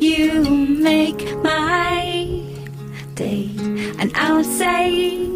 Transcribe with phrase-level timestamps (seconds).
[0.00, 2.42] you make my
[3.14, 3.50] day,
[3.98, 5.28] and I'll say,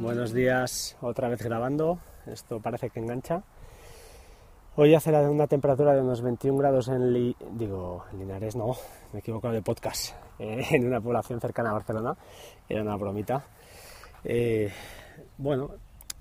[0.00, 1.98] Buenos días, otra vez grabando.
[2.26, 3.42] Esto parece que engancha.
[4.80, 8.76] Hoy hace una temperatura de unos 21 grados en digo, Linares, no,
[9.12, 12.16] me he equivocado de podcast, eh, en una población cercana a Barcelona.
[12.68, 13.44] Era una bromita.
[14.22, 14.72] Eh,
[15.36, 15.72] bueno,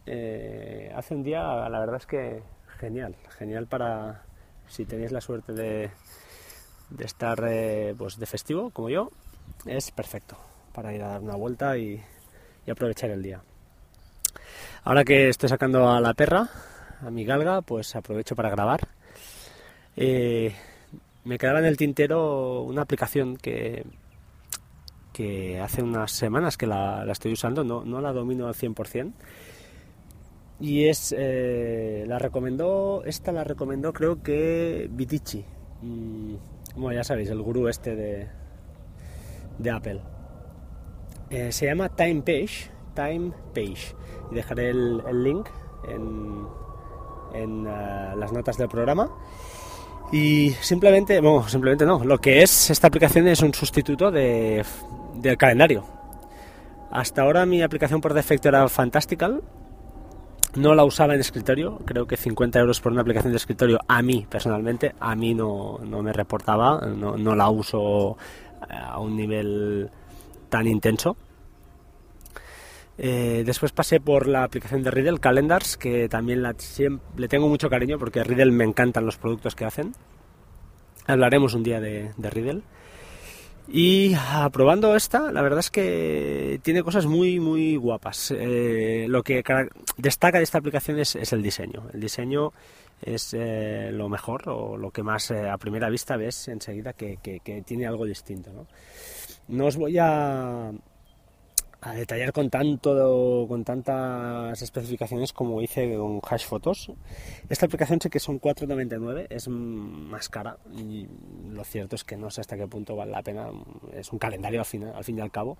[0.07, 2.41] eh, hace un día, la verdad es que
[2.79, 4.23] genial, genial para
[4.67, 5.91] si tenéis la suerte de,
[6.97, 7.37] estar
[7.95, 9.11] pues de festivo como yo,
[9.67, 10.35] es perfecto
[10.73, 12.01] para ir a dar una vuelta y,
[12.65, 13.39] y aprovechar el día.
[14.83, 16.49] Ahora que estoy sacando a la perra,
[17.01, 18.87] a mi galga, pues aprovecho para grabar.
[19.95, 20.53] Eh,
[21.23, 23.85] me quedaba en el tintero una aplicación que,
[25.13, 29.13] que hace unas semanas que la, estoy usando, no, no la domino al 100%.
[30.59, 35.45] Y es, eh, la recomendó, esta la recomendó creo que Vitici.
[35.81, 36.35] Mm,
[36.75, 38.27] bueno, ya sabéis, el gurú este de,
[39.59, 40.01] de Apple.
[41.29, 43.95] Eh, se llama Time Page, Time Page.
[44.31, 45.47] Y dejaré el, el link
[45.89, 46.47] en,
[47.33, 49.09] en eh, las notas del programa.
[50.11, 54.63] Y simplemente, bueno, simplemente no, lo que es esta aplicación es un sustituto de,
[55.15, 55.83] del calendario.
[56.91, 59.41] Hasta ahora mi aplicación por defecto era Fantastical.
[60.55, 64.01] No la usaba en escritorio, creo que 50 euros por una aplicación de escritorio a
[64.01, 68.17] mí personalmente, a mí no, no me reportaba, no, no la uso
[68.67, 69.89] eh, a un nivel
[70.49, 71.15] tan intenso.
[72.99, 77.99] Eh, después pasé por la aplicación de Riddle Calendars, que también le tengo mucho cariño
[77.99, 79.93] porque Riddle me encantan los productos que hacen.
[81.05, 82.61] Hablaremos un día de, Riddle.
[83.69, 88.31] Y aprobando esta, la verdad es que tiene cosas muy, muy guapas.
[88.35, 89.43] Eh, lo que
[89.97, 91.83] destaca de esta aplicación es, es el diseño.
[91.93, 92.53] El diseño
[93.01, 97.41] es eh, lo mejor o lo que más a primera vista ves enseguida que, que-
[97.41, 98.51] que tiene algo distinto.
[98.53, 98.67] ¿no?
[99.49, 100.71] No os voy a,
[101.81, 106.91] a detallar con tanto con tantas especificaciones como hice con Hash Photos.
[107.49, 111.07] Esta aplicación sé que son 4.99, es más cara y
[111.51, 113.49] lo cierto es que no sé hasta qué punto vale la pena.
[113.93, 115.57] Es un calendario al fin, al fin y al cabo.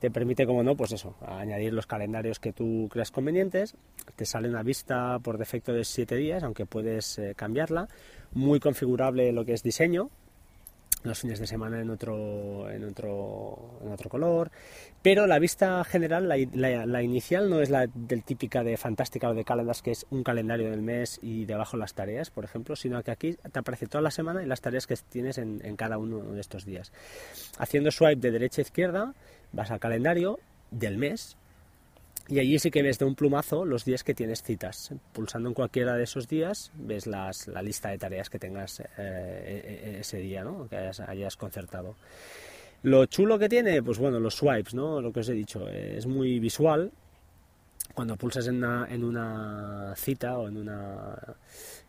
[0.00, 3.76] Te permite, como no, pues eso, añadir los calendarios que tú creas convenientes.
[4.16, 7.86] Te sale una vista por defecto de 7 días, aunque puedes eh, cambiarla.
[8.32, 10.10] Muy configurable lo que es diseño,
[11.02, 14.50] los fines de semana en otro, en otro, en otro color.
[15.02, 19.34] Pero la vista general, la, la- inicial, no es la del típica de Fantástica o
[19.34, 23.02] de Calendars, que es un calendario del mes y debajo las tareas, por ejemplo, sino
[23.02, 25.98] que aquí te aparece toda la semana y las tareas que tienes en, en cada
[25.98, 26.92] uno de estos días.
[27.58, 29.14] Haciendo swipe de derecha a izquierda,
[29.52, 30.38] vas al calendario
[30.70, 31.36] del mes
[32.28, 34.92] y allí sí que ves de un plumazo los días que tienes citas.
[35.12, 39.96] Pulsando en cualquiera de esos días ves la lista de tareas que tengas eh, eh,
[40.00, 40.68] ese día, ¿no?
[40.68, 41.96] que hayas, concertado.
[42.82, 45.00] Lo chulo que tiene, pues bueno, los swipes, ¿no?
[45.00, 46.90] Lo que os he dicho, eh, es muy visual.
[47.94, 51.16] Cuando pulsas en una, en una cita o en una,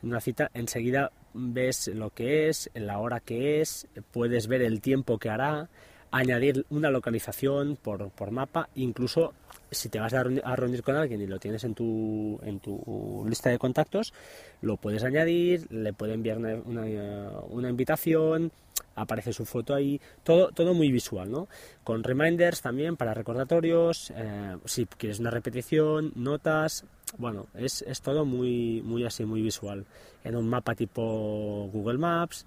[0.01, 4.81] en una cita, enseguida ves lo que es, la hora que es, puedes ver el
[4.81, 5.69] tiempo que hará,
[6.13, 9.33] añadir una localización por, por mapa, incluso
[9.71, 13.49] si te vas a reunir, con alguien y lo tienes en tu, en tu lista
[13.49, 14.13] de contactos,
[14.61, 18.51] lo puedes añadir, le puede enviar una- una invitación,
[18.95, 21.47] aparece su foto ahí, todo, todo muy visual, ¿no?
[21.83, 26.85] Con reminders también para recordatorios, eh, si quieres una repetición, notas,
[27.17, 29.85] bueno, es, es todo muy, muy así, muy visual.
[30.23, 32.45] En un mapa tipo Google Maps,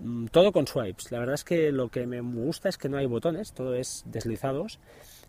[0.00, 1.10] mm, todo con swipes.
[1.10, 4.04] La verdad es que lo que me gusta es que no hay botones, todo es
[4.06, 4.78] deslizados,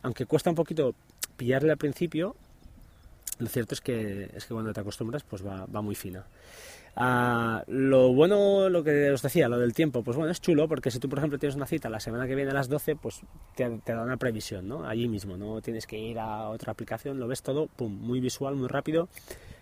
[0.02, 0.94] aunque cuesta un poquito
[1.38, 2.36] pillarle al principio,
[3.40, 6.26] lo cierto es que, es que cuando te acostumbras pues va, va muy fina.
[6.98, 10.92] Ah, lo bueno, lo que os decía, lo del tiempo, pues bueno, es chulo porque
[10.92, 13.20] si tú, por ejemplo, tienes una cita la semana que viene a las 12, pues
[13.56, 14.88] te, da una previsión, ¿no?
[14.88, 18.56] Allí mismo, no tienes que ir a otra aplicación, lo ves todo, pum, muy visual,
[18.56, 19.10] muy rápido.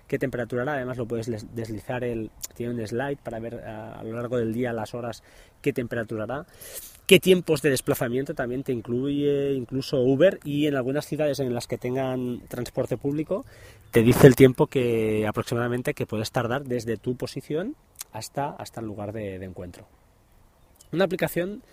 [0.08, 0.74] ¿Qué temperatura hará?
[0.74, 4.54] Además lo puedes deslizar, el, tiene un slide para ver ah, a lo largo del
[4.54, 5.24] día, las horas,
[5.62, 6.46] qué temperatura hará.
[7.08, 11.68] Qué tiempos de desplazamiento también te incluye incluso Uber y en algunas ciudades en las
[11.68, 13.46] que tengan transporte público
[13.92, 17.76] te dice el tiempo que aproximadamente que puedes tardar desde tu posición
[18.12, 19.88] hasta, hasta el lugar de, de encuentro.
[20.92, 21.64] Una aplicación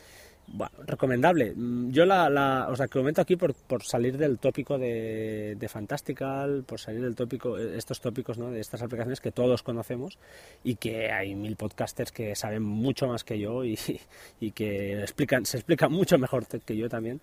[0.52, 1.52] bueno, recomendable.
[1.54, 5.68] Mm, yo la, la, os la comento aquí por, por salir del tópico de, de,
[5.68, 8.50] Fantastical, por salir del tópico, eh, estos tópicos ¿no?
[8.50, 10.18] de estas aplicaciones que todos conocemos
[10.64, 13.78] y que hay mil podcasters que saben mucho más que yo y,
[14.40, 17.20] y que explican, se explican mucho mejor que yo también.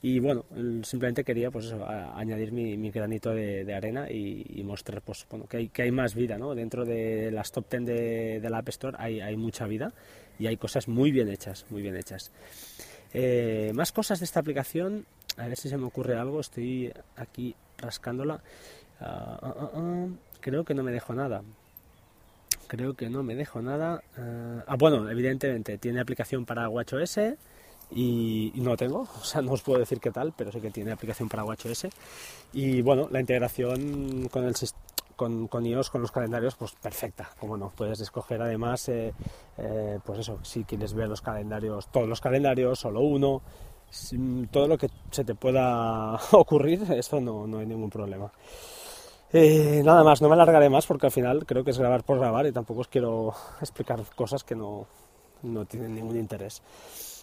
[0.00, 0.44] Y bueno,
[0.82, 5.26] simplemente quería pues eso, añadir mi, mi, granito de, de arena y, y, mostrar pues,
[5.30, 6.38] bueno, que, hay, que hay más vida.
[6.38, 6.54] ¿no?
[6.54, 9.92] Dentro de las top 10 de, de la App Store hay, hay mucha vida
[10.38, 12.32] y hay cosas muy bien hechas, muy bien hechas.
[13.14, 15.06] Eh, más cosas de esta aplicación,
[15.36, 18.40] a ver si se me ocurre algo, estoy aquí rascándola.
[19.00, 21.42] Uh, uh, uh, creo que no me dejo nada.
[22.68, 24.02] Creo que no me dejo nada.
[24.66, 27.18] ah, bueno, evidentemente tiene aplicación para WatchOS
[27.90, 30.92] y no tengo, o sea, no os puedo decir qué tal, pero sé que tiene
[30.92, 31.88] aplicación para WatchOS.
[32.54, 37.30] Y bueno, la integración con el sistema con, con, iOS, con los calendarios, pues perfecta,
[37.38, 37.72] como no.
[37.74, 39.12] Puedes escoger además, eh,
[39.58, 43.42] eh, pues eso, si quieres ver los calendarios, todos los calendarios, solo uno,
[44.50, 48.30] todo lo que se te pueda ocurrir, eso no, no hay ningún problema.
[49.32, 52.18] Eh, nada más, no me alargaré más porque al final creo que es grabar por
[52.18, 54.86] grabar y tampoco os quiero explicar cosas que no,
[55.42, 56.62] no tienen ningún interés.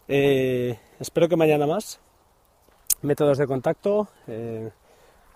[0.08, 2.00] espero que mañana más.
[3.02, 4.10] Métodos de contacto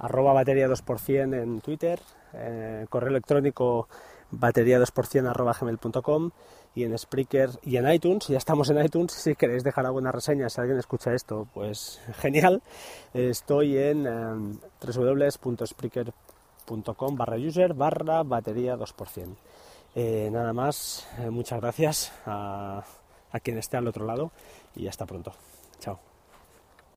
[0.04, 2.00] arroba batería 2% en Twitter,
[2.34, 3.88] eh, correo electrónico
[4.32, 6.32] batería 2% arroba gmail.com
[6.76, 10.50] y en Spreaker y en iTunes, ya estamos en iTunes, si queréis dejar alguna reseña,
[10.50, 12.62] si alguien escucha esto, pues genial.
[13.14, 19.36] Estoy en eh, www.spreaker.com barra user barra batería 2%.
[19.96, 22.84] Eh, nada más, eh, muchas gracias a,
[23.32, 24.32] a quien esté al otro lado
[24.76, 25.32] y hasta pronto.
[25.80, 26.13] Chao.